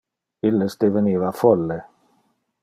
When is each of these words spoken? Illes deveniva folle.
Illes 0.51 0.77
deveniva 0.83 1.31
folle. 1.43 1.79